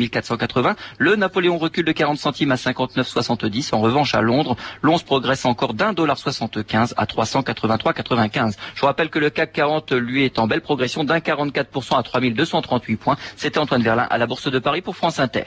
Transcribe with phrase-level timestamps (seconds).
[0.00, 0.76] 6480.
[0.98, 3.74] Le Napoléon recule de 40 centimes à 59,70.
[3.74, 8.54] En revanche, à Londres, l'once progresse encore d'un dollar 75 à 383,95.
[8.74, 12.02] Je vous rappelle que le CAC 40, lui, est en belle progression d'un 44% à
[12.02, 13.16] 3238 points.
[13.36, 15.44] C'était Antoine Verlin à la Bourse de Paris pour France Inter.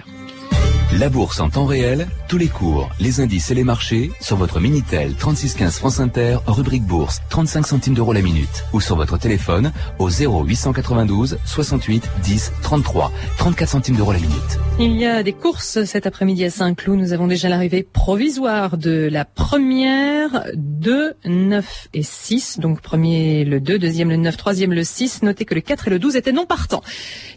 [0.97, 4.60] La bourse en temps réel, tous les cours, les indices et les marchés sur votre
[4.60, 9.71] Minitel 3615 France Inter, rubrique bourse, 35 centimes d'euros la minute ou sur votre téléphone
[9.99, 14.60] au 0892 68 10 33, 34 centimes d'euros la minute.
[14.79, 16.98] Il y a des courses cet après-midi à Saint-Cloud.
[16.98, 22.59] Nous avons déjà l'arrivée provisoire de la première, 2, 9 et 6.
[22.59, 25.21] Donc premier le 2, deuxième le 9, troisième le 6.
[25.21, 26.81] Notez que le 4 et le 12 étaient non partants.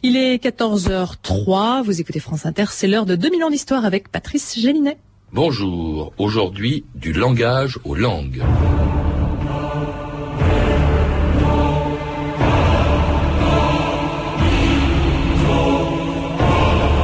[0.03, 1.83] Il est 14h03.
[1.85, 2.67] Vous écoutez France Inter.
[2.71, 4.99] C'est l'heure de 2000 ans d'histoire avec Patrice Gélinet.
[5.33, 6.13] Bonjour.
[6.19, 8.43] Aujourd'hui, du langage aux langues.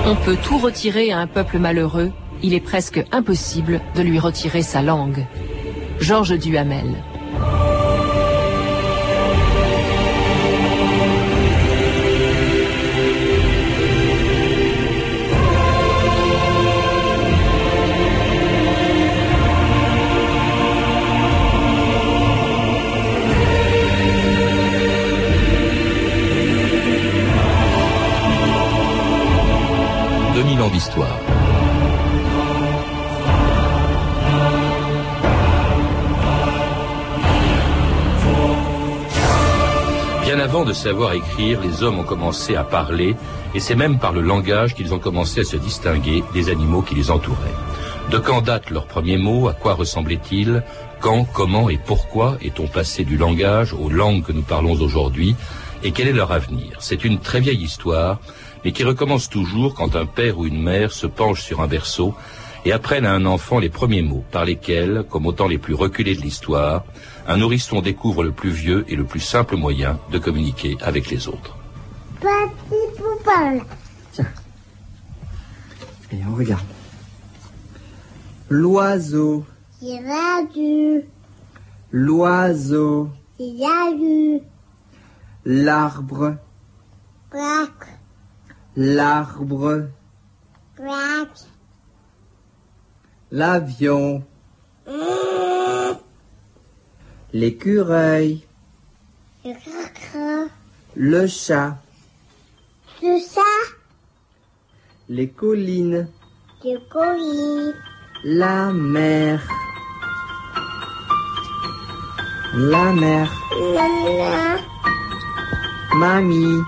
[0.06, 2.12] On peut tout retirer à un peuple malheureux,
[2.42, 5.26] il est presque impossible de lui retirer sa langue.
[6.00, 6.86] Georges Duhamel.
[30.60, 31.18] Ans d'histoire.
[40.22, 43.16] Bien avant de savoir écrire, les hommes ont commencé à parler,
[43.54, 46.94] et c'est même par le langage qu'ils ont commencé à se distinguer des animaux qui
[46.94, 47.36] les entouraient.
[48.10, 50.62] De quand datent leurs premiers mots À quoi ressemblaient-ils
[51.00, 55.36] Quand, comment et pourquoi est-on passé du langage aux langues que nous parlons aujourd'hui
[55.82, 56.78] Et quel est leur avenir?
[56.80, 58.18] C'est une très vieille histoire,
[58.64, 62.14] mais qui recommence toujours quand un père ou une mère se penche sur un berceau
[62.64, 65.74] et apprennent à un enfant les premiers mots par lesquels, comme au temps les plus
[65.74, 66.84] reculés de l'histoire,
[67.26, 71.28] un nourrisson découvre le plus vieux et le plus simple moyen de communiquer avec les
[71.28, 71.56] autres.
[72.20, 73.64] Petit poupon.
[74.12, 74.32] Tiens.
[76.12, 76.66] Et on regarde.
[78.48, 79.44] L'oiseau.
[79.80, 80.00] J'ai
[80.54, 81.04] vu.
[81.92, 83.10] L'oiseau.
[83.38, 84.40] J'ai vu.
[85.44, 86.36] L'arbre.
[87.30, 87.97] Braque.
[88.80, 89.88] L'arbre.
[93.32, 94.22] L'avion.
[97.32, 98.46] L'écureuil.
[100.94, 101.78] Le chat.
[103.02, 103.42] Le chat.
[105.08, 106.08] Les collines.
[106.62, 107.74] Le colis.
[108.22, 109.42] La mer.
[112.54, 113.28] La mer.
[115.96, 116.62] Mamie.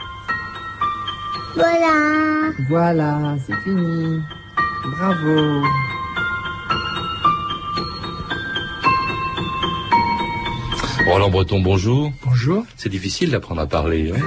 [1.54, 2.52] Voilà.
[2.68, 4.22] Voilà, c'est fini.
[4.84, 5.62] Bravo.
[11.06, 12.12] Roland Breton, bonjour.
[12.76, 14.18] C'est difficile d'apprendre à parler, hein,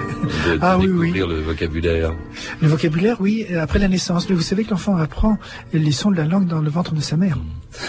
[0.47, 1.11] de, de Ah oui, oui.
[1.11, 2.13] découvrir le vocabulaire.
[2.61, 4.29] Le vocabulaire, oui, après la naissance.
[4.29, 5.37] Mais vous savez que l'enfant apprend
[5.73, 7.37] les sons de la langue dans le ventre de sa mère.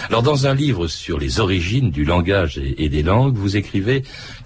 [0.09, 4.01] Alors, dans un livre sur les origines du langage et, et des langues, vous écrivez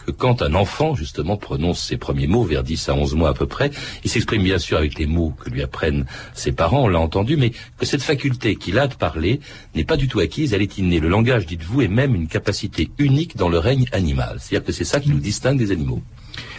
[0.06, 3.34] que quand un enfant, justement, prononce ses premiers mots, vers 10 à 11 mois à
[3.34, 3.72] peu près,
[4.03, 7.38] il s'exprime bien sûr avec les mots que lui apprennent ses parents, on l'a entendu,
[7.38, 9.39] mais que cette faculté qu'il a de parler
[9.75, 11.00] n'est pas du tout acquise, elle est innée.
[11.00, 14.38] Le langage, dites-vous, est même une capacité unique dans le règne animal.
[14.39, 16.02] C'est-à-dire que c'est ça qui nous distingue des animaux.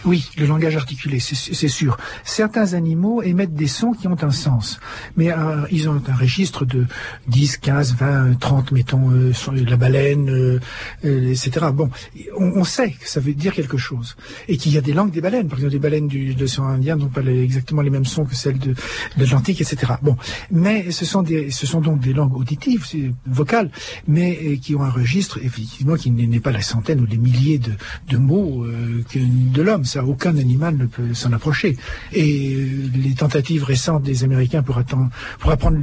[0.05, 1.97] Oui, le langage articulé, c'est sûr.
[2.23, 4.79] Certains animaux émettent des sons qui ont un sens,
[5.15, 6.85] mais euh, ils ont un registre de
[7.27, 9.31] 10, 15, 20, 30, mettons, euh,
[9.67, 10.59] la baleine, euh,
[11.03, 11.67] etc.
[11.73, 11.89] Bon,
[12.37, 14.15] on, sait que ça veut dire quelque chose.
[14.47, 15.47] Et qu'il y a des langues des baleines.
[15.47, 18.35] Par exemple, les baleines du, de l'océan Indien n'ont pas exactement les mêmes sons que
[18.35, 18.73] celles de,
[19.17, 19.93] l'Atlantique, etc.
[20.01, 20.17] Bon,
[20.49, 22.85] mais ce sont, des, ce sont donc des langues auditives,
[23.25, 23.69] vocales,
[24.07, 27.71] mais qui ont un registre, effectivement, qui n'est pas la centaine ou les milliers de,
[28.09, 28.65] de mots
[29.09, 29.70] que de l'homme.
[29.83, 31.77] Ça, aucun animal ne peut s'en approcher.
[32.13, 35.77] Et euh, les tentatives récentes des Américains pour, apprendre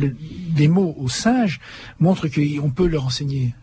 [0.50, 1.60] des mots aux singes
[2.00, 3.54] montrent qu'on peut leur enseigner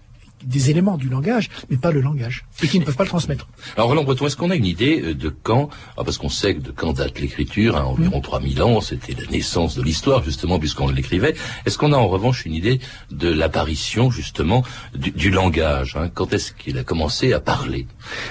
[0.43, 3.47] des éléments du langage, mais pas le langage, et qu'ils ne peuvent pas le transmettre.
[3.77, 6.55] Alors Roland Breton, est-ce qu'on a une idée euh, de quand, ah, parce qu'on sait
[6.55, 10.59] que de quand date l'écriture, hein, environ 3000 ans, c'était la naissance de l'histoire justement
[10.59, 11.35] puisqu'on l'écrivait,
[11.65, 12.79] est-ce qu'on a en revanche une idée
[13.11, 16.09] de l'apparition justement du, du langage hein?
[16.13, 17.87] Quand est-ce qu'il a commencé à parler?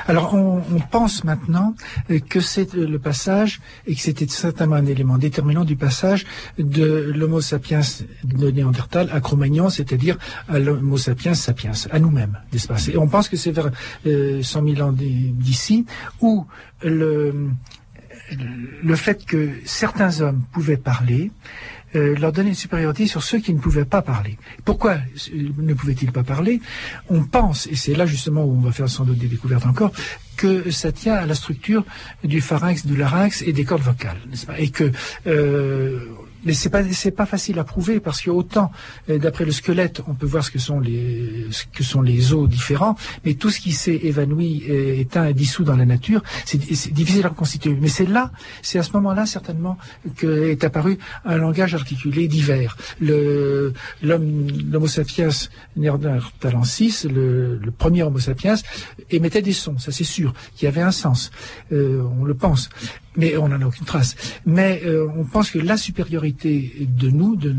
[0.06, 1.74] Alors, on, on pense maintenant
[2.10, 6.24] euh, que c'est euh, le passage, et que c'était certainement un élément déterminant du passage
[6.58, 7.80] de l'Homo sapiens
[8.24, 10.16] de Néandertal à Cro-Magnon, c'est-à-dire
[10.48, 12.36] à l'Homo sapiens sapiens, à nous-mêmes,
[12.68, 13.70] pas Et on pense que c'est vers
[14.06, 15.86] euh, 100 000 ans d'ici
[16.20, 16.44] où
[16.82, 17.50] le,
[18.82, 21.30] le fait que certains hommes pouvaient parler
[21.94, 24.36] euh, leur donnait une supériorité sur ceux qui ne pouvaient pas parler.
[24.64, 26.60] Pourquoi euh, ne pouvaient-ils pas parler?
[27.08, 29.92] On pense, et c'est là justement où on va faire sans doute des découvertes encore,
[30.36, 31.84] que ça tient à la structure
[32.24, 34.58] du pharynx, du larynx et des cordes vocales, n'est-ce pas?
[34.58, 34.90] Et que
[35.28, 36.00] euh,
[36.44, 38.70] mais c'est pas c'est pas facile à prouver parce que autant
[39.08, 42.32] euh, d'après le squelette on peut voir ce que sont les ce que sont les
[42.32, 46.58] os différents, mais tout ce qui s'est évanoui, euh, éteint, dissous dans la nature, c'est
[46.58, 47.76] difficile à reconstituer.
[47.80, 48.30] Mais c'est là,
[48.62, 49.78] c'est à ce moment-là certainement
[50.16, 52.76] que est apparu un langage articulé divers.
[53.00, 55.28] Le l'homme l'Homo sapiens
[55.76, 58.54] néandertalensis, le, le premier Homo sapiens
[59.10, 61.30] émettait des sons, ça c'est sûr, qui avait un sens,
[61.72, 62.68] Euh, on le pense
[63.16, 64.16] mais on n'en a aucune trace.
[64.46, 67.54] Mais euh, on pense que la supériorité de nous, de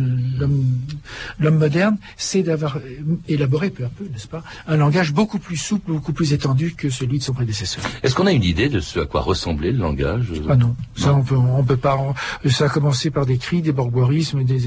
[1.39, 2.81] l'homme moderne, c'est d'avoir euh,
[3.27, 6.89] élaboré peu à peu, n'est-ce pas, un langage beaucoup plus souple, beaucoup plus étendu que
[6.89, 7.83] celui de son prédécesseur.
[8.03, 11.13] Est-ce qu'on a une idée de ce à quoi ressemblait le langage Ah non, ça
[11.13, 11.97] on peut, on peut pas.
[11.97, 12.13] on-
[12.49, 14.65] ça a commencé par des cris, des borborismes, des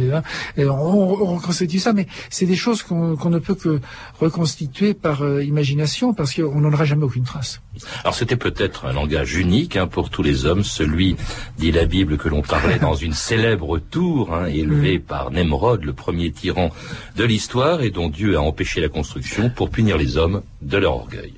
[0.56, 3.80] et on, on reconstitue ça, mais c'est des choses qu'on ne peut que
[4.20, 7.60] reconstituer par euh, imagination parce qu'on n'en aura jamais aucune trace.
[8.04, 11.16] Alors c'était peut-être un langage unique hein, pour tous les hommes, celui,
[11.58, 15.92] dit la Bible, que l'on parlait dans une célèbre tour hein, élevée par Nemrod, le
[15.92, 16.70] premier tyran
[17.16, 20.94] de l'histoire, et dont Dieu a empêché la construction pour punir les hommes de leur
[20.94, 21.34] orgueil.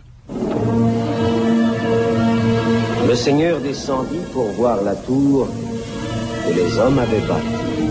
[3.09, 5.49] Le Seigneur descendit pour voir la tour
[6.47, 7.89] que les hommes avaient bâtie.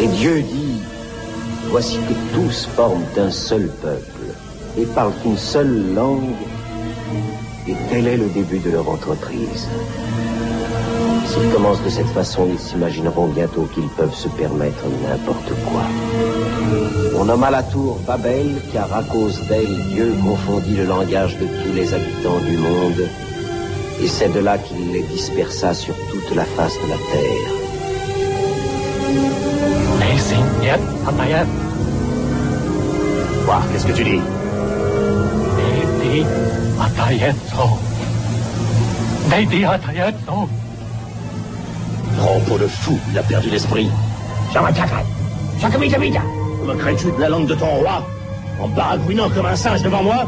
[0.00, 0.80] Et Dieu dit,
[1.68, 4.26] voici que tous forment un seul peuple
[4.78, 6.36] et parlent une seule langue,
[7.68, 9.68] et tel est le début de leur entreprise.
[11.26, 15.82] S'ils commencent de cette façon, ils s'imagineront bientôt qu'ils peuvent se permettre n'importe quoi.
[17.18, 21.72] On nomma la tour Babel, car à cause d'elle, Dieu confondit le langage de tous
[21.74, 23.08] les habitants du monde,
[24.02, 27.52] et c'est de là qu'il les dispersa sur toute la face de la terre.
[33.46, 34.20] Quoi Qu'est-ce que tu dis?
[42.16, 43.90] Propos de fou, il a perdu l'esprit.
[46.64, 48.06] Me crains-tu de la langue de ton roi?
[48.60, 50.26] En baragouinant comme un singe devant moi?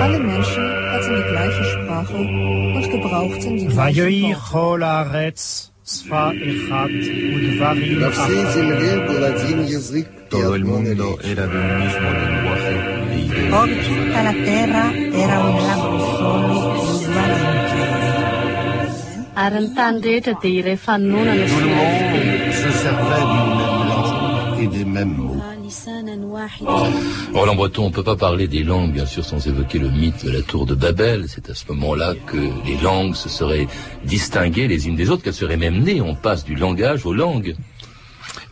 [0.00, 4.82] Alle Menschen sprachen die gleiche Sprache und gebrauchten die gleichen Worte.
[10.30, 12.74] Todo el mundo era de un mismo lenguaje.
[13.50, 17.92] Porque tutta la terra era un lago solo di due
[19.34, 24.68] Eran tan rete dire fanno una Tout le monde se servait du même langue et
[24.68, 25.42] des mêmes mots.
[27.32, 30.24] Roland Breton, on ne peut pas parler des langues, bien sûr, sans évoquer le mythe
[30.24, 31.26] de la tour de Babel.
[31.28, 32.36] C'est à ce moment-là que
[32.66, 33.68] les langues se seraient
[34.04, 36.00] distinguées les unes des autres, qu'elles seraient même nées.
[36.00, 37.54] On passe du langage aux langues.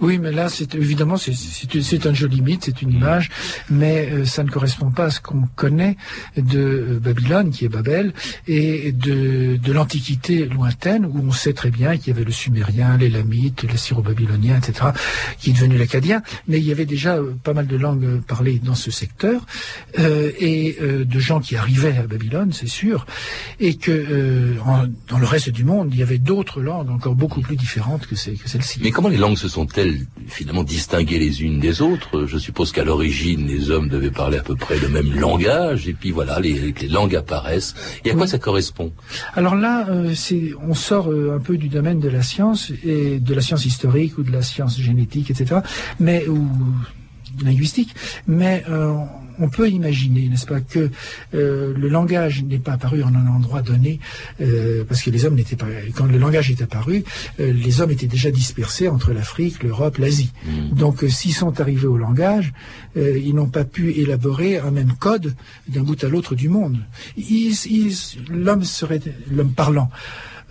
[0.01, 3.29] Oui, mais là, c'est évidemment, c'est- un joli mythe, c'est une image,
[3.69, 5.97] mais euh, ça ne correspond pas à ce qu'on connaît
[6.37, 8.15] de euh, Babylone, qui est Babel,
[8.49, 12.97] et de, de l'Antiquité lointaine, où on sait très bien qu'il y avait le Sumérien,
[12.97, 14.89] l'Élamite, l'Assyro-Babylonien, etc.,
[15.39, 18.59] qui est devenu l'Acadien, mais il y avait déjà euh, pas mal de langues parlées
[18.65, 19.45] dans ce secteur,
[19.99, 23.05] euh, et euh, de gens qui arrivaient à Babylone, c'est sûr,
[23.61, 27.41] et que en- dans le reste du monde, il y avait d'autres langues encore beaucoup
[27.43, 28.81] plus différentes que, que celles-ci.
[28.83, 29.90] Mais comment les langues se sont-elles
[30.27, 34.43] finalement distinguées les unes des autres Je suppose qu'à l'origine, les hommes devaient parler à
[34.43, 37.75] peu près le même langage, et puis voilà, les, les langues apparaissent.
[38.05, 38.93] Et à quoi ça correspond?
[39.35, 43.19] Alors là, euh, c'est, on sort euh, un peu du domaine de la science et
[43.19, 45.61] de la science historique ou de la science génétique, etc.
[45.99, 46.47] Mais ou
[47.43, 47.95] linguistique.
[48.27, 48.95] Mais euh,
[49.41, 50.91] on peut imaginer, n'est-ce pas, que
[51.35, 53.99] euh, le langage n'est pas apparu en un endroit donné,
[54.41, 55.67] euh, parce que les hommes n'étaient pas.
[55.95, 57.05] Quand le langage est apparu,
[57.41, 60.33] euh, les hommes étaient déjà dispersés entre l'Afrique, l'Europe, l'Asie.
[60.73, 62.53] Donc, euh, s'ils sont arrivés au langage,
[62.97, 65.35] euh, ils n'ont pas pu élaborer un même code
[65.69, 66.79] d'un bout à l'autre du monde.
[68.31, 69.91] L'homme serait l'homme parlant.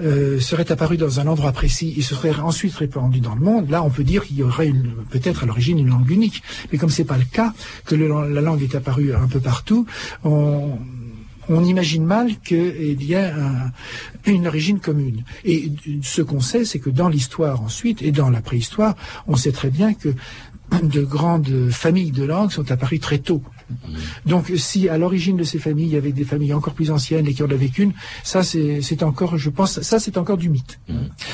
[0.01, 3.69] Euh, serait apparu dans un endroit précis et se serait ensuite répandu dans le monde,
[3.69, 4.73] là on peut dire qu'il y aurait
[5.09, 6.41] peut-être à l'origine une langue unique.
[6.71, 7.53] Mais comme c'est pas le cas,
[7.85, 9.85] que la langue est apparue un peu partout,
[10.23, 10.77] on,
[11.65, 13.71] imagine mal qu'il y a un-
[14.25, 15.23] une origine commune.
[15.43, 15.71] Et
[16.03, 18.95] ce qu'on sait, c'est que dans l'histoire ensuite et dans la préhistoire,
[19.27, 20.09] on sait très bien que
[20.83, 23.41] de grandes familles de langues sont apparues très tôt.
[24.25, 27.27] Donc si à l'origine de ces familles, il y avait des familles encore plus anciennes
[27.27, 30.79] et qui en avaient qu'une, ça c'est encore, je pense, ça c'est encore du mythe.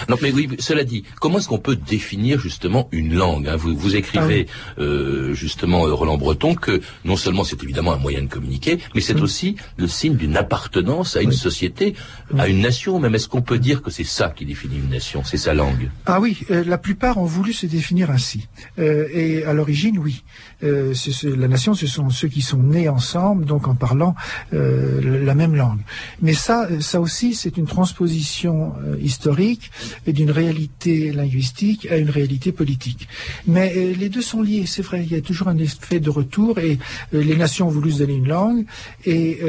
[0.10, 3.56] Non, mais oui, cela dit, comment est-ce qu'on peut définir justement une langue hein?
[3.56, 8.22] Vous, vous écrivez euh, justement, euh, Roland Breton, que non seulement c'est évidemment un moyen
[8.22, 11.96] de communiquer, mais c'est aussi le signe d'une appartenance à une société,
[12.38, 13.16] à une nation même.
[13.16, 15.90] Est-ce qu'on peut dire que c'est ça qui définit une nation, c'est sa langue?
[16.06, 18.48] Ah oui, euh, la plupart ont voulu se définir ainsi.
[18.80, 20.24] Euh, et à l'origine, oui.
[20.62, 24.16] La nation, ce sont ceux qui sont nés ensemble, donc en parlant
[24.54, 25.80] euh, la même langue.
[26.22, 29.72] Mais ça, euh, ça aussi, c'est une transposition euh, historique
[30.06, 33.08] et d'une réalité linguistique à une réalité politique.
[33.48, 35.04] Mais les deux sont liés, c'est vrai.
[35.04, 36.80] Il y a toujours un effet de retour et
[37.12, 38.66] les nations ont voulu se donner une langue
[39.06, 39.40] et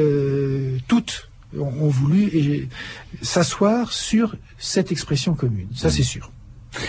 [0.87, 2.67] toutes ont, voulu
[3.21, 5.67] s'asseoir sur cette expression commune.
[5.75, 6.31] Ça, c'est sûr.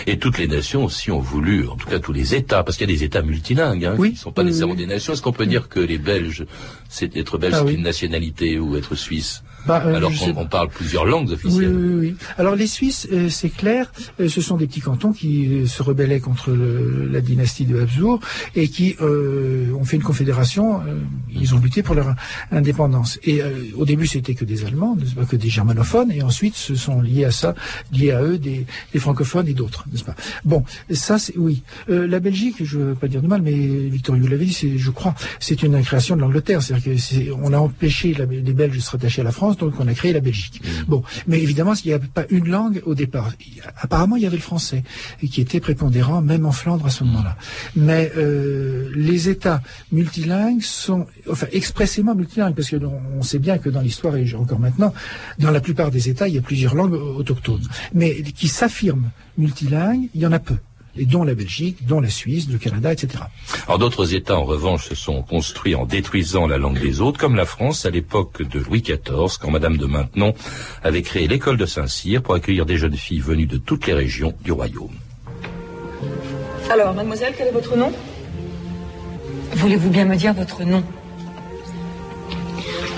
[0.07, 2.89] Et toutes les nations aussi ont voulu, en tout cas tous les États, parce qu'il
[2.89, 5.13] y a des États multilingues, hein, qui ne sont pas oui, nécessairement des nations.
[5.13, 6.45] Est-ce qu'on peut dire que les Belges,
[6.89, 10.69] c'est être belge, Ah c'est une nationalité ou être suisse Bah, euh, Alors qu'on parle
[10.69, 11.69] plusieurs langues officielles.
[11.75, 12.15] oui, oui.
[12.37, 16.19] Alors les Suisses, euh, c'est clair, euh, ce sont des petits cantons qui se rebellaient
[16.19, 18.19] contre le- la dynastie de Habsbourg
[18.55, 20.81] et qui ont fait une confédération.
[21.31, 22.15] ils ont lutté pour leur
[22.51, 23.19] indépendance.
[23.23, 23.41] Et
[23.75, 27.01] au début, c'était que des Allemands, n'est-ce pas, que des germanophones, et ensuite, se sont
[27.01, 27.53] liés à ça,
[27.91, 31.61] liés à eux, des, des francophones et d'autres, n'est-ce pas Bon, ça, c'est oui.
[31.87, 35.15] La Belgique, je veux pas dire de mal, mais Victor Hugo l'avait dit, je crois,
[35.39, 36.61] c'est une création de l'Angleterre.
[36.61, 39.73] C'est-à-dire que on a empêché la- les Belges de se rattacher à la France, donc
[39.79, 40.61] on a créé la Belgique.
[40.87, 43.31] Bon, mais évidemment, il n'y avait pas une langue au départ.
[43.77, 44.83] Apparemment, il y avait le français
[45.29, 47.37] qui était prépondérant, même en Flandre à ce moment-là.
[47.75, 52.77] Mais euh, les États multilingues sont, enfin, expressément multilingues, parce que
[53.19, 54.93] on sait bien que dans l'histoire et encore maintenant,
[55.37, 60.09] dans la plupart des États, il y a plusieurs langues autochtones, mais qui s'affirment multilingues,
[60.13, 60.55] il y en a peu.
[61.01, 63.23] Et dont la Belgique, dont la Suisse, le Canada, etc.
[63.67, 67.35] Alors d'autres États, en revanche, se sont construits en détruisant la langue des autres, comme
[67.35, 70.33] la France à l'époque de Louis XIV, quand Madame de Maintenon
[70.83, 74.33] avait créé l'école de Saint-Cyr pour accueillir des jeunes filles venues de toutes les régions
[74.43, 74.91] du royaume.
[76.69, 77.93] Alors, mademoiselle, quel est votre nom?
[79.53, 80.83] Voulez-vous bien me dire votre nom?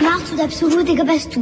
[0.02, 1.42] Martu d'absolut de gabastu.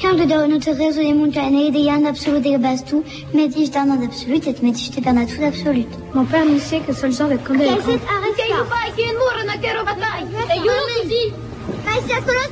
[0.00, 2.96] Quand de notre réseau des montagnes de Yann absolu de gabastu,
[3.34, 5.86] mais dis d'un d'absolut et mais dis d'un tout d'absolut.
[6.14, 7.64] Mon père ne sait que seul genre de condé.
[7.64, 8.92] Qu'est-ce que arrête pas?
[8.94, 10.28] Qui est mort na quero bataille.
[10.54, 11.32] Et you know dit.
[11.84, 12.42] Mais c'est même pas la.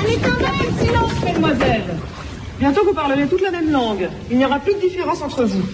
[0.00, 0.18] Allez.
[0.80, 1.82] Silence, mademoiselle
[2.60, 4.08] Bientôt vous parlerez toutes la même langue.
[4.30, 5.64] Il n'y aura plus de différence entre vous.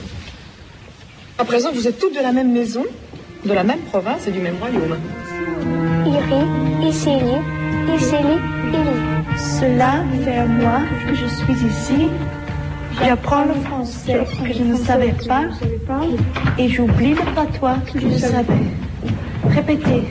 [1.37, 2.85] À présent, vous êtes toutes de la même maison,
[3.45, 4.97] de la même province et du même royaume.
[6.07, 7.58] Iri.
[9.37, 12.09] Cela fait un mois que je suis ici.
[13.03, 15.43] J'apprends le français que je ne savais pas
[16.59, 18.45] et j'oublie le patois que je savais.
[19.49, 20.03] Répétez.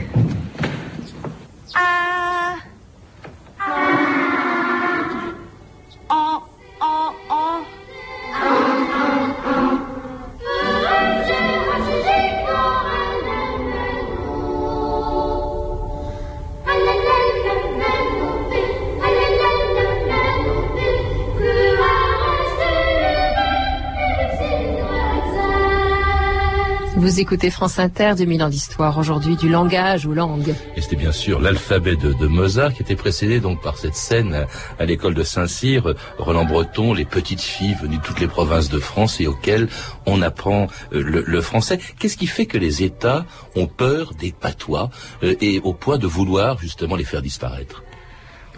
[27.18, 30.54] Vous écoutez France Inter, 2000 ans d'histoire, aujourd'hui du langage ou langue.
[30.76, 34.34] Et c'était bien sûr l'alphabet de, de Mozart qui était précédé donc par cette scène
[34.34, 34.46] à,
[34.78, 38.78] à l'école de Saint-Cyr, Roland Breton, les petites filles venues de toutes les provinces de
[38.78, 39.66] France et auxquelles
[40.06, 41.80] on apprend euh, le, le français.
[41.98, 44.88] Qu'est-ce qui fait que les États ont peur des patois
[45.24, 47.82] euh, et au point de vouloir justement les faire disparaître?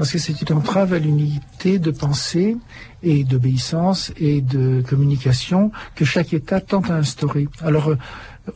[0.01, 2.57] Parce que c'est une entrave à l'unité de pensée
[3.03, 7.49] et d'obéissance et de communication que chaque État tente à instaurer.
[7.61, 7.99] Alors, euh,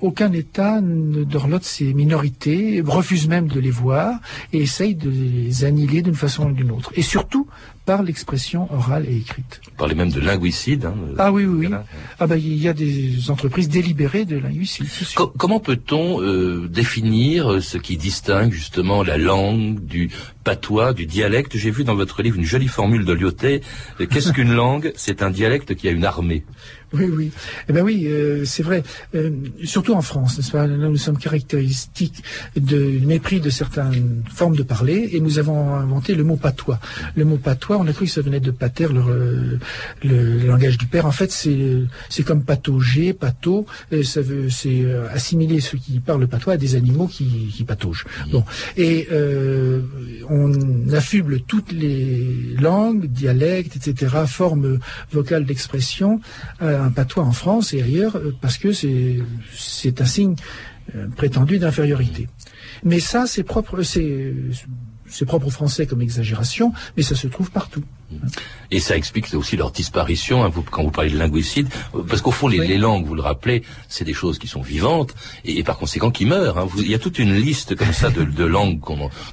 [0.00, 4.18] aucun État ne dorlote ses minorités, refuse même de les voir
[4.52, 6.92] et essaye de les annihiler d'une façon ou d'une autre.
[6.94, 7.46] Et surtout
[7.86, 9.60] par l'expression orale et écrite.
[9.74, 10.86] On parlait même de linguicide.
[10.86, 11.74] Hein, Ah oui, oui, oui.
[12.18, 14.86] Ah ben, il y a des entreprises délibérées de linguicide.
[15.14, 20.10] Co- comment peut-on euh, définir euh, ce qui distingue justement la langue du
[20.44, 21.58] patois, du dialecte?
[21.58, 23.60] J'ai vu dans votre livre une jolie formule de Lyotet.
[24.00, 24.90] Euh, Qu'est-ce qu'une langue?
[24.96, 26.42] C'est un dialecte qui a une armée.
[26.94, 27.30] Oui, oui.
[27.68, 28.82] Eh ben oui, euh, c'est vrai.
[29.14, 29.30] Euh,
[29.64, 30.66] surtout en France, n'est-ce pas?
[30.66, 32.22] Là, nous sommes caractéristiques
[32.56, 36.78] de mépris de certaines formes de parler, et nous avons inventé le mot patois.
[37.16, 39.58] Le mot patois, on a cru que ça venait de pater, le, euh,
[40.02, 41.06] le, le langage du père.
[41.06, 43.66] En fait, c'est c'est comme patauger, pato.
[43.90, 47.52] et ça veut c'est euh, assimiler ceux qui parlent le patois à des animaux qui,
[47.54, 48.06] qui pataugent.
[48.30, 48.44] Bon,
[48.76, 49.80] et euh,
[50.28, 54.78] on affuble toutes les langues, dialectes, etc., formes
[55.12, 56.20] vocales d'expression
[56.60, 60.36] à un patois en France et ailleurs euh, parce que c'est un signe
[60.94, 62.28] euh, prétendu d'infériorité.
[62.82, 64.34] Mais ça, c'est propre, c'est
[65.06, 67.84] c'est propre aux Français comme exagération, mais ça se trouve partout.
[68.70, 71.68] Et ça explique aussi leur disparition, hein, vous, quand vous parlez de linguicide,
[72.08, 75.14] parce qu'au fond, les, les, langues, vous le rappelez, c'est des choses qui sont vivantes,
[75.44, 76.58] et, et par conséquent qui meurent.
[76.58, 76.66] Hein.
[76.68, 78.80] Vous, il y a toute une liste comme ça de, de langues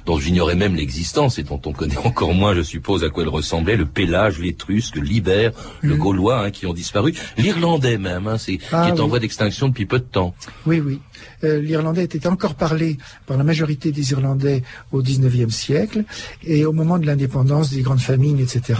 [0.06, 3.28] dont j'ignorais même l'existence, et dont on connaît encore moins, je suppose, à quoi elles
[3.28, 8.52] ressemblaient, le pélage, l'étrusque, l'ibère, le gaulois, hein, qui ont disparu, l'irlandais même, Ah qui
[8.52, 9.08] est en oui.
[9.08, 10.34] voie d'extinction depuis peu de temps.
[10.66, 11.00] Oui, oui.
[11.44, 14.62] Euh, L'irlandais était encore parlé par la majorité des Irlandais
[14.92, 16.04] au XIXe siècle,
[16.44, 18.71] et au moment de l'indépendance des grandes famines, etc.,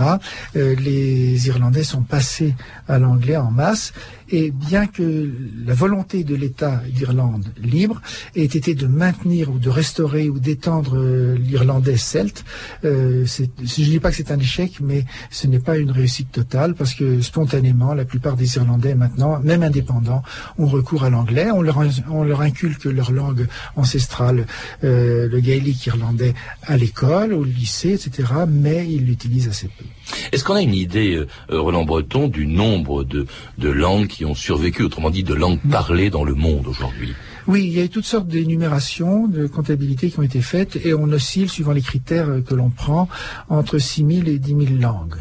[0.56, 2.54] euh, les Irlandais sont passés
[2.88, 3.92] à l'anglais en masse,
[4.32, 5.30] et bien que
[5.66, 8.00] la volonté de l'État d'Irlande libre
[8.34, 12.44] ait été de maintenir ou de restaurer ou d'étendre euh, l'irlandais celte,
[12.84, 16.32] euh, je ne dis pas que c'est un échec, mais ce n'est pas une réussite
[16.32, 20.22] totale parce que spontanément, la plupart des Irlandais maintenant, même indépendants,
[20.58, 21.50] ont recours à l'anglais.
[21.50, 23.46] On leur, on leur inculque leur langue
[23.76, 24.46] ancestrale,
[24.82, 29.84] euh, le gaélique irlandais, à l'école, au lycée, etc., mais ils l'utilisent assez peu.
[30.32, 33.26] Est-ce qu'on a une idée, euh, euh, Roland Breton, du nombre de,
[33.58, 37.14] de langues qui ont survécu, autrement dit de langues parlées dans le monde aujourd'hui?
[37.48, 40.94] Oui, il y a eu toutes sortes d'énumérations, de comptabilités qui ont été faites et
[40.94, 43.08] on oscille, suivant les critères euh, que l'on prend,
[43.48, 45.16] entre 6 000 et 10 000 langues.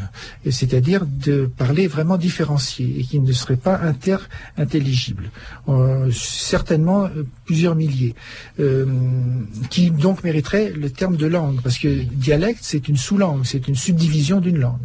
[0.48, 5.30] C'est-à-dire de parler vraiment différencié et qui ne seraient pas inter-intelligibles.
[5.68, 8.14] Euh, certainement euh, plusieurs milliers,
[9.70, 13.74] qui donc mériteraient le terme de langue, parce que dialecte, c'est une sous-langue, c'est une
[13.74, 14.78] subdivision d'une langue.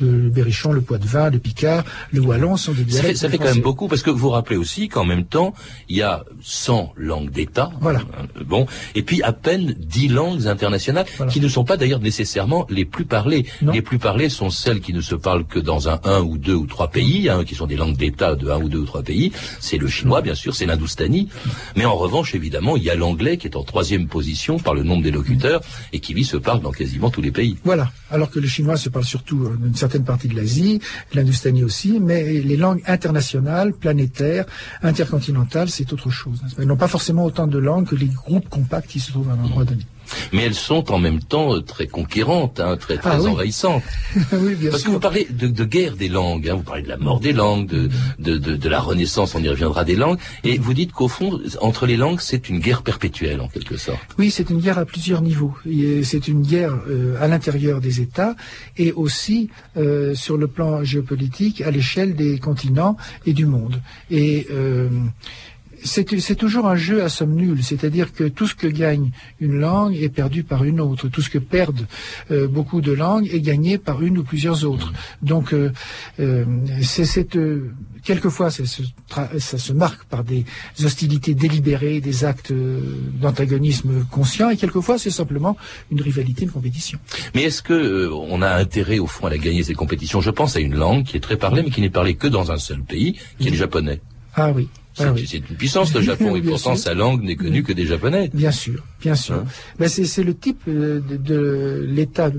[0.00, 3.06] Le berrichon, le poitevin, le picard, le wallon sont des Ça dialectes.
[3.08, 5.54] fait, ça fait quand même beaucoup, parce que vous rappelez aussi qu'en même temps,
[5.88, 8.00] il y a 100 langues d'État, Voilà.
[8.00, 12.66] euh, bon, et puis à peine 10 langues internationales, qui ne sont pas d'ailleurs nécessairement
[12.70, 13.46] les plus parlées.
[13.72, 16.54] Les plus parlées sont celles qui ne se parlent que dans un, un ou deux
[16.54, 19.02] ou trois pays, hein, qui sont des langues d'État de un ou deux ou trois
[19.02, 19.32] pays.
[19.60, 21.28] C'est le chinois, bien sûr, c'est l'indoustanie.
[21.76, 24.82] Mais en revanche, évidemment, il y a l'anglais qui est en troisième position par le
[24.82, 25.60] nombre des locuteurs
[25.92, 27.56] et qui, lui, se parle dans quasiment tous les pays.
[27.64, 27.90] Voilà.
[28.10, 30.80] Alors que le chinois se parle surtout euh, d'une certaine partie de l'Asie,
[31.14, 34.46] l'Indoustanie aussi, mais les langues internationales, planétaires,
[34.82, 36.40] intercontinentales, c'est autre chose.
[36.58, 39.32] Elles n'ont pas forcément autant de langues que les groupes compacts qui se trouvent à
[39.32, 39.84] un endroit donné.
[40.32, 43.28] Mais elles sont en même temps euh, très conquérantes, hein, très, très Ah oui.
[43.28, 43.82] envahissantes.
[44.32, 44.90] oui, bien Parce sûr.
[44.90, 47.32] que vous parlez de, de guerre des langues, hein, vous parlez de la mort des
[47.32, 50.92] langues, de, de, de, de la renaissance, on y reviendra des langues, et vous dites
[50.92, 54.00] qu'au fond, entre les langues, c'est une guerre perpétuelle en quelque sorte.
[54.18, 55.54] Oui, c'est une guerre à plusieurs niveaux.
[56.02, 58.34] C'est une guerre euh, à l'intérieur des États
[58.76, 62.96] et aussi euh, sur le plan géopolitique à l'échelle des continents
[63.26, 63.80] et du monde.
[64.10, 64.88] Et euh,
[65.84, 69.96] c'est toujours un jeu à somme nulle, c'est-à-dire que tout ce que gagne une langue
[69.96, 71.86] est perdu par une autre, tout ce que perdent
[72.30, 74.92] euh, beaucoup de langues est gagné par une ou plusieurs autres.
[75.22, 75.70] Donc euh,
[76.18, 76.44] euh,
[76.82, 77.72] c'est cette euh,
[78.04, 78.82] quelquefois ça se,
[79.38, 80.44] ça se marque par des
[80.82, 82.80] hostilités délibérées, des actes euh,
[83.20, 85.56] d'antagonisme conscients, et quelquefois c'est simplement
[85.90, 86.98] une rivalité, une compétition.
[87.34, 90.20] Mais est-ce que euh, on a intérêt au fond à la gagner ces compétitions?
[90.20, 92.50] Je pense à une langue qui est très parlée, mais qui n'est parlée que dans
[92.50, 94.00] un seul pays, qui est le japonais.
[94.34, 94.68] Ah oui.
[94.94, 95.24] C'est Ah oui.
[95.26, 96.84] c'est une puissance le Japon, et pourtant sûr.
[96.84, 98.30] sa langue n'est connue que des Japonais.
[98.34, 99.36] Bien sûr, bien sûr.
[99.36, 99.44] Hein
[99.78, 102.30] Ben, c'est le type euh, de, de l'État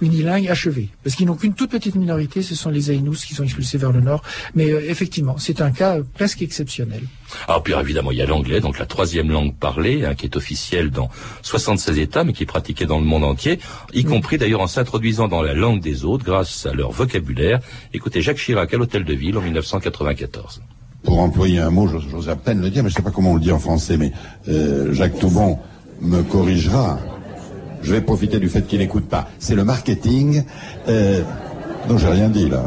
[0.00, 0.88] unilingue achevé.
[1.02, 3.92] Parce qu'ils n'ont qu'une toute petite minorité, ce sont les Aïnous qui sont expulsés vers
[3.92, 4.22] le nord.
[4.54, 7.02] Mais euh, effectivement, c'est un cas presque exceptionnel.
[7.48, 10.36] Alors puis évidemment, il y a l'anglais, donc la troisième langue parlée, hein, qui est
[10.36, 11.10] officielle dans
[11.42, 13.58] 76 États, mais qui est pratiquée dans le monde entier,
[13.92, 17.60] y compris d'ailleurs en s'introduisant dans la langue des autres grâce à leur vocabulaire.
[17.92, 20.60] Écoutez Jacques Chirac à l'Hôtel de Ville en 1994.
[21.04, 23.32] Pour employer un mot, j'ose à peine le dire, mais je ne sais pas comment
[23.32, 24.12] on le dit en français, mais
[24.48, 25.58] euh, Jacques Toubon
[26.00, 26.98] me corrigera.
[27.82, 29.28] Je vais profiter du fait qu'il n'écoute pas.
[29.38, 30.42] C'est le marketing.
[30.88, 31.20] Euh,
[31.88, 32.64] non, j'ai rien dit là.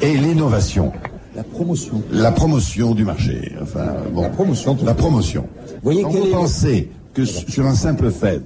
[0.00, 0.92] Et l'innovation.
[1.36, 2.02] La promotion.
[2.10, 3.52] La promotion du marché.
[3.60, 4.22] Enfin, bon.
[4.22, 4.78] La promotion.
[4.82, 5.46] La promotion.
[5.82, 8.42] voyez Quand vous est pensez que sur un simple fait,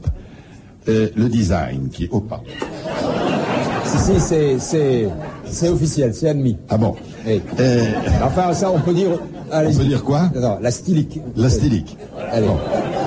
[0.88, 2.08] euh, le design qui...
[2.10, 2.44] Oh, pardon.
[3.84, 5.08] Si, si,
[5.44, 6.58] c'est officiel, c'est admis.
[6.68, 6.94] Ah bon
[7.28, 7.40] Eh.
[8.24, 9.10] Enfin, ça, on peut dire.
[9.52, 11.20] On peut dire quoi Non, la stylique.
[11.36, 11.96] La stylique.
[12.32, 12.48] Allez,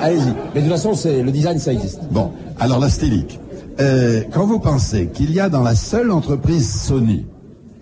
[0.00, 0.32] allez-y.
[0.54, 2.00] Mais de toute façon, c'est, le design, ça existe.
[2.10, 3.40] Bon, alors la stylique.
[3.80, 7.26] Euh, quand vous pensez qu'il y a dans la seule entreprise Sony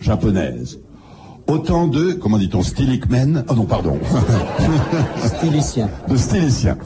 [0.00, 0.78] japonaise
[1.50, 3.98] autant de, comment dit-on, stylic men, oh non, pardon,
[5.24, 5.88] Stylicien.
[6.08, 6.78] de styliciens,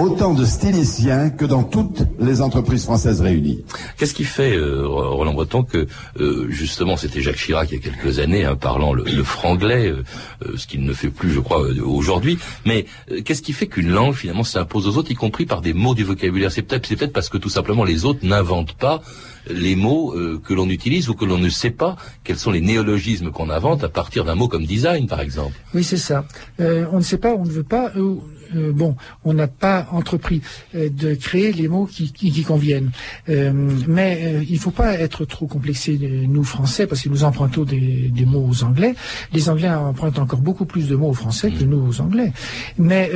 [0.00, 3.64] autant de styliciens que dans toutes les entreprises françaises réunies.
[3.96, 5.86] Qu'est-ce qui fait, euh, Roland Breton, que
[6.18, 9.88] euh, justement c'était Jacques Chirac il y a quelques années, hein, parlant le, le franglais,
[9.88, 10.02] euh,
[10.46, 12.38] euh, ce qu'il ne fait plus, je crois, euh, aujourd'hui.
[12.64, 15.74] Mais euh, qu'est-ce qui fait qu'une langue finalement s'impose aux autres, y compris par des
[15.74, 16.50] mots du vocabulaire?
[16.50, 19.02] C'est peut-être, c'est peut-être parce que tout simplement les autres n'inventent pas
[19.48, 22.60] les mots euh, que l'on utilise ou que l'on ne sait pas quels sont les
[22.60, 25.54] néologismes qu'on invente à partir d'un mot comme design, par exemple.
[25.74, 26.24] Oui, c'est ça.
[26.60, 27.90] Euh, on ne sait pas, on ne veut pas.
[28.54, 30.42] Euh, bon, on n'a pas entrepris
[30.74, 32.90] euh, de créer les mots qui, qui, conviennent.
[33.28, 33.52] Euh,
[33.86, 38.26] mais il ne faut pas être trop complexé, nous Français, parce que nous empruntons des,
[38.26, 38.94] mots aux Anglais.
[39.32, 42.32] Les Anglais empruntent encore beaucoup plus de mots aux Français que nous aux Anglais.
[42.78, 43.10] Mais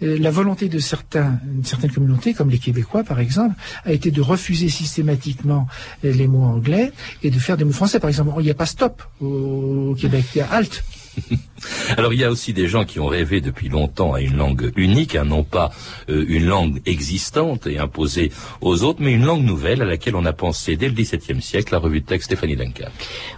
[0.00, 4.68] la volonté de certains, certaines communautés, comme les Québécois par exemple, a été de refuser
[4.68, 5.66] systématiquement
[6.02, 6.92] les mots anglais
[7.22, 8.00] et de faire des mots français.
[8.00, 10.84] Par exemple, il n'y a pas stop au Québec, il y a halt.
[11.96, 14.72] Alors il y a aussi des gens qui ont rêvé depuis longtemps à une langue
[14.76, 15.70] unique, hein, non pas
[16.08, 20.24] euh, une langue existante et imposée aux autres, mais une langue nouvelle à laquelle on
[20.24, 22.88] a pensé dès le XVIIe siècle, la revue de texte Stéphanie Duncan.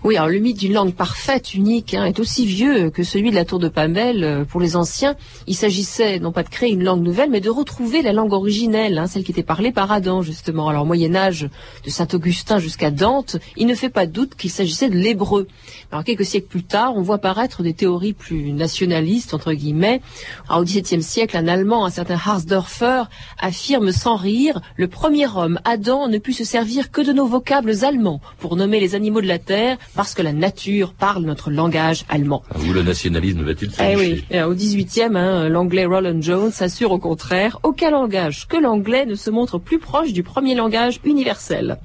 [0.05, 3.35] Oui, alors le mythe d'une langue parfaite, unique, hein, est aussi vieux que celui de
[3.35, 4.25] la tour de Pamel.
[4.25, 7.51] Euh, Pour les anciens, il s'agissait non pas de créer une langue nouvelle, mais de
[7.51, 10.69] retrouver la langue originelle, hein, celle qui était parlée par Adam, justement.
[10.69, 11.49] Alors, au Moyen-Âge,
[11.85, 15.47] de Saint-Augustin jusqu'à Dante, il ne fait pas doute qu'il s'agissait de l'hébreu.
[15.91, 20.03] Alors, quelques siècles plus tard, on voit apparaître des théories plus nationalistes, entre guillemets.
[20.49, 23.05] Alors, au XVIIe siècle, un Allemand, un certain Harsdorfer,
[23.39, 27.85] affirme sans rire, le premier homme, Adam, ne put se servir que de nos vocables
[27.85, 32.05] allemands pour nommer les animaux de la terre, parce que la nature parle notre langage
[32.09, 32.43] allemand.
[32.69, 36.93] Où le nationalisme va-t-il se Eh oui, Et au 18e, hein, l'anglais Roland Jones assure
[36.93, 41.79] au contraire, aucun langage que l'anglais ne se montre plus proche du premier langage universel.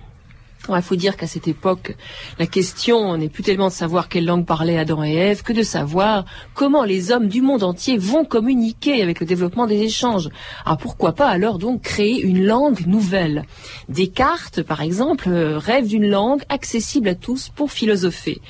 [0.69, 1.95] Il faut dire qu'à cette époque,
[2.39, 5.63] la question n'est plus tellement de savoir quelle langue parlaient Adam et Ève que de
[5.63, 10.29] savoir comment les hommes du monde entier vont communiquer avec le développement des échanges.
[10.65, 13.43] Alors pourquoi pas alors donc créer une langue nouvelle?
[13.89, 18.41] Descartes, par exemple, euh, rêve d'une langue accessible à tous pour philosopher.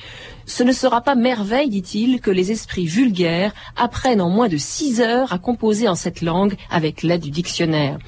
[0.46, 5.00] Ce ne sera pas merveille, dit-il, que les esprits vulgaires apprennent en moins de six
[5.00, 7.98] heures à composer en cette langue avec l'aide du dictionnaire.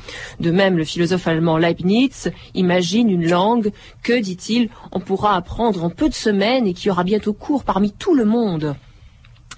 [0.40, 3.72] De même, le philosophe allemand Leibniz imagine une langue
[4.02, 7.92] que, dit-il, on pourra apprendre en peu de semaines et qui aura bientôt cours parmi
[7.92, 8.76] tout le monde.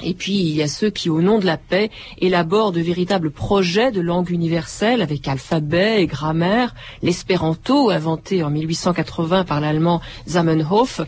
[0.02, 3.30] Et puis, il y a ceux qui, au nom de la paix, élaborent de véritables
[3.30, 6.74] projets de langue universelle avec alphabet et grammaire.
[7.02, 11.00] L'espéranto, inventé en 1880 par l'allemand Zamenhof,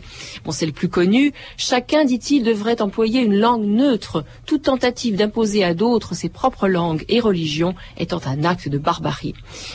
[0.43, 1.31] bon, c'est le plus connu.
[1.57, 4.25] Chacun, dit-il, devrait employer une langue neutre.
[4.45, 9.33] Toute tentative d'imposer à d'autres ses propres langues et religions étant un acte de barbarie.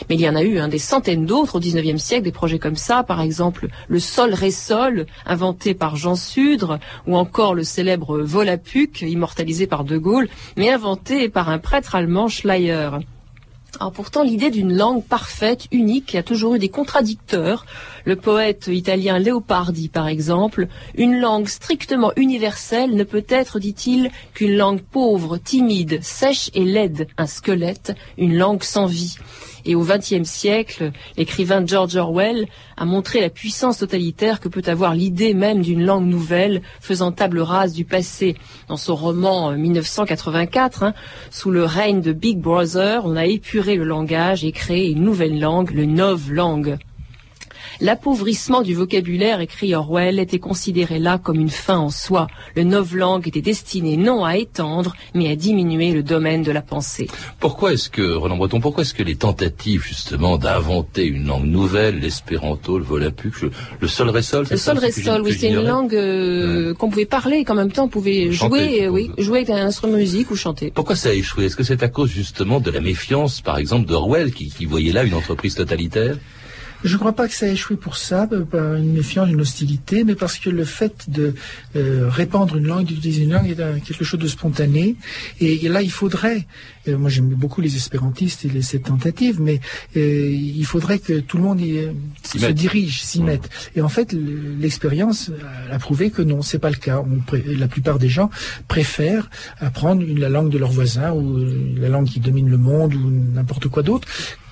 [0.09, 2.59] Mais il y en a eu hein, des centaines d'autres au 19e siècle, des projets
[2.59, 8.19] comme ça, par exemple le sol ré-sol, inventé par Jean Sudre, ou encore le célèbre
[8.19, 12.89] Volapük, immortalisé par De Gaulle, mais inventé par un prêtre allemand Schleyer.
[13.79, 17.65] Alors pourtant, l'idée d'une langue parfaite, unique, a toujours eu des contradicteurs.
[18.05, 24.55] Le poète italien Leopardi, par exemple, une langue strictement universelle ne peut être, dit-il, qu'une
[24.55, 29.17] langue pauvre, timide, sèche et laide, un squelette, une langue sans vie.
[29.67, 34.95] Et au XXe siècle, l'écrivain George Orwell a montré la puissance totalitaire que peut avoir
[34.95, 38.37] l'idée même d'une langue nouvelle, faisant table rase du passé.
[38.69, 40.93] Dans son roman euh, 1984, hein,
[41.31, 45.37] sous le règne de Big Brother, on a épuré le langage et créé une nouvelle
[45.37, 46.77] langue, le novlangue.
[47.81, 52.27] L'appauvrissement du vocabulaire, écrit Orwell, était considéré là comme une fin en soi.
[52.55, 57.07] Le novlangue était destiné non à étendre, mais à diminuer le domaine de la pensée.
[57.39, 61.99] Pourquoi est-ce que, Roland Breton, pourquoi est-ce que les tentatives justement d'inventer une langue nouvelle,
[61.99, 66.73] l'espéranto, le volapük, le, le sol ré-sol, Le sol ré-sol, oui, c'est une langue euh,
[66.73, 69.49] qu'on pouvait parler et qu'en même temps on pouvait Chanter, jouer, euh, oui, jouer avec
[69.49, 70.71] un instrument de musique ou chanter.
[70.71, 71.45] Pourquoi ça a échoué?
[71.45, 74.91] Est-ce que c'est à cause justement de la méfiance, par exemple, d'Orwell, qui, qui voyait
[74.91, 76.17] là une entreprise totalitaire?
[76.83, 79.41] Je ne crois pas que ça a échoué pour ça, euh, par une méfiance, une
[79.41, 81.33] hostilité, mais parce que le fait de
[81.75, 84.95] euh, répandre une langue, d'utiliser une langue est quelque chose de spontané.
[85.39, 86.45] Et, et là, il faudrait,
[86.87, 89.59] euh, moi j'aime beaucoup les espérantistes et les, cette tentative, mais
[89.95, 91.79] euh, il faudrait que tout le monde y,
[92.23, 92.55] se mette.
[92.55, 93.49] dirige, s'y mette.
[93.75, 95.31] Et en fait, le- l'expérience
[95.71, 96.99] a- prouvé que non, c'est pas le cas.
[97.01, 98.29] On la plupart des gens
[98.67, 101.39] préfèrent apprendre une- la langue de leur voisin ou
[101.75, 104.07] la langue qui domine le monde ou n'importe quoi d'autre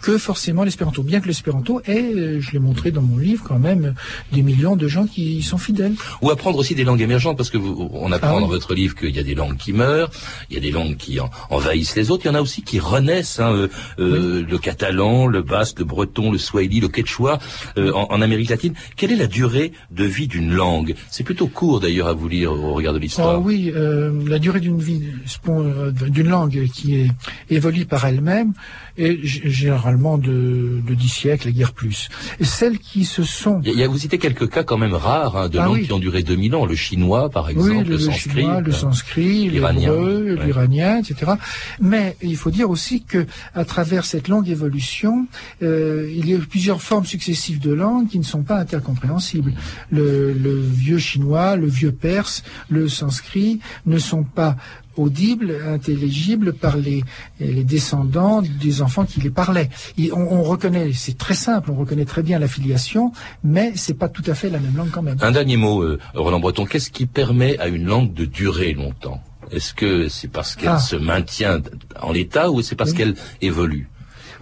[0.05, 1.01] que forcément l'espéranto.
[1.01, 3.95] Bien que l'espéranto est, euh, je l'ai montré dans mon livre, quand même
[4.31, 5.95] des millions de gens qui y sont fidèles.
[6.21, 8.41] Ou apprendre aussi des langues émergentes, parce que vous, on apprend Ah oui.
[8.41, 10.11] dans votre livre qu'il y a des langues qui meurent,
[10.49, 12.61] il y a des langues qui en- envahissent les autres, il y en a aussi
[12.61, 13.67] qui renaissent, hein, euh,
[13.99, 17.39] euh, le catalan, le basque, le breton, le swahili, le quechua,
[17.79, 18.73] euh, en, en Amérique latine.
[18.95, 20.93] Quelle est la durée de vie d'une langue?
[21.09, 23.35] C'est plutôt court d'ailleurs à vous lire au regard de l'histoire.
[23.35, 25.01] Ah oui, euh, la durée d'une vie
[25.49, 27.09] euh, d'une langue qui est
[27.49, 28.53] évolue par elle-même
[28.97, 32.09] est g- généralement de, de 10 siècles, et guère plus.
[32.39, 33.61] Et celles qui se sont...
[33.65, 35.85] Il y a, vous citez quelques cas quand même rares hein, de Ah langues oui.
[35.85, 38.41] qui ont duré 2000 ans, le chinois par exemple, oui, le, le, sanskrit.
[38.41, 40.45] chinois, le euh, sanskrit, l'iranien, l'hébreu, ouais.
[40.45, 41.33] l'iranien, etc.
[41.81, 45.27] Mais il faut dire aussi que à travers cette longue évolution,
[45.63, 49.53] euh, il y a eu plusieurs formes successives de langues qui ne sont pas intercompréhensibles.
[49.91, 54.55] Le, le vieux chinois, le vieux perse, le sanskrit ne sont pas
[54.97, 57.03] audibles, intelligibles par les,
[57.39, 59.69] les descendants des enfants qui les parlaient.
[59.97, 63.11] Et on, on reconnaît, c'est très simple, on reconnaît très bien la filiation,
[63.43, 65.17] mais c'est pas tout à fait la même langue quand même.
[65.21, 66.65] Un dernier mot, euh, Roland Breton.
[66.65, 69.21] Qu'est-ce qui permet à une langue de durer longtemps?
[69.51, 70.79] Est-ce que c'est parce qu'elle Ah.
[70.79, 71.61] se maintient
[72.01, 72.97] en l'état ou c'est parce Oui.
[72.97, 73.87] qu'elle évolue?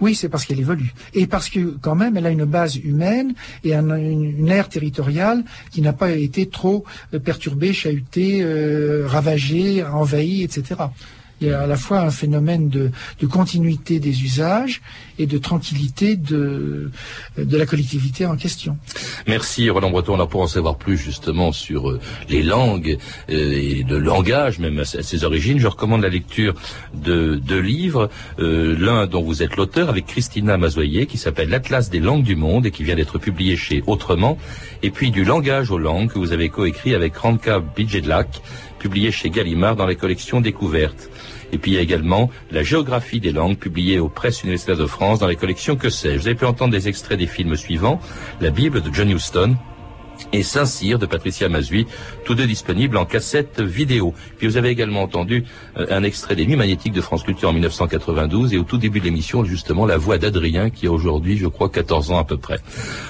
[0.00, 0.92] Oui, c'est parce qu'elle évolue.
[1.14, 4.68] Et parce que quand même, elle a une base humaine et un- une, une aire
[4.68, 10.80] territoriale qui n'a pas été trop euh, perturbée, chahutée, euh, ravagée, envahie, etc.
[11.44, 12.90] Il y a à la fois un phénomène de,
[13.26, 14.80] continuité des usages
[15.18, 16.90] et de tranquillité de,
[17.36, 18.78] la collectivité en question.
[19.26, 20.14] Merci Roland Breton.
[20.14, 22.96] Alors pour en savoir plus justement sur euh, les langues
[23.28, 26.54] euh, et le langage, même à ses origines, je recommande la lecture
[26.94, 28.08] de deux livres.
[28.38, 32.36] Euh, L'un dont vous êtes l'auteur avec Christina Mazoyer qui s'appelle L'Atlas des langues du
[32.36, 34.38] monde et qui vient d'être publié chez Autrement.
[34.82, 38.40] Et puis du langage aux langues que vous avez coécrit avec Ranka Bidjedlak,
[38.78, 41.10] publié chez Gallimard dans les collections Découvertes.
[41.54, 44.86] Et puis il y a également La géographie des langues, publiée aux presses universitaires de
[44.86, 46.18] France dans les collections Que sais-je.
[46.18, 48.00] Vous avez pu entendre des extraits des films suivants.
[48.40, 49.56] La Bible de John Huston,
[50.32, 51.86] et Saint-Cyr de Patricia Mazui,
[52.24, 54.14] tous deux disponibles en cassette vidéo.
[54.38, 55.44] Puis vous avez également entendu
[55.76, 59.00] euh, un extrait des Nuits magnétiques de France Culture en 1992 et au tout début
[59.00, 62.36] de l'émission, justement, la voix d'Adrien qui a aujourd'hui, je crois, 14 ans à peu
[62.36, 62.58] près.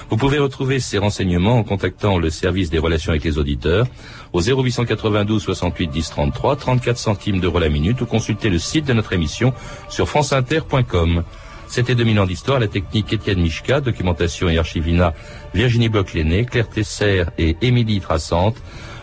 [0.09, 3.87] Vous pouvez retrouver ces renseignements en contactant le service des relations avec les auditeurs
[4.33, 8.93] au 0892 68 10 33, 34 centimes d'euros la minute ou consulter le site de
[8.93, 9.53] notre émission
[9.89, 11.23] sur franceinter.com.
[11.67, 15.13] C'était 2000 ans d'histoire, la technique Étienne Michka, documentation et archivina
[15.53, 18.55] Virginie Bloch-Léné, Claire Tesser et Émilie Trassante,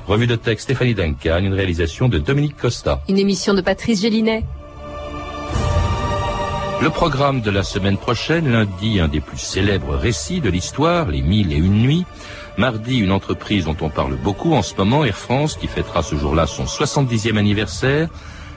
[0.06, 3.02] revue de texte Stéphanie Duncan, une réalisation de Dominique Costa.
[3.08, 4.44] Une émission de Patrice Gélinet.
[6.82, 11.22] Le programme de la semaine prochaine, lundi, un des plus célèbres récits de l'histoire, les
[11.22, 12.04] mille et une nuits.
[12.58, 16.16] Mardi, une entreprise dont on parle beaucoup en ce moment, Air France, qui fêtera ce
[16.16, 18.08] jour-là son 70e anniversaire.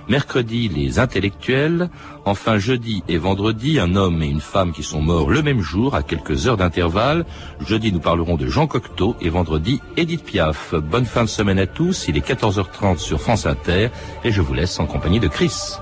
[0.07, 1.89] Mercredi, les intellectuels.
[2.25, 5.95] Enfin, jeudi et vendredi, un homme et une femme qui sont morts le même jour,
[5.95, 7.25] à quelques heures d'intervalle.
[7.59, 10.75] Jeudi, nous parlerons de Jean Cocteau et vendredi, Edith Piaf.
[10.75, 12.07] Bonne fin de semaine à tous.
[12.07, 13.89] Il est 14h30 sur France Inter
[14.23, 15.77] et je vous laisse en compagnie de Chris.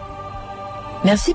[1.03, 1.33] Merci.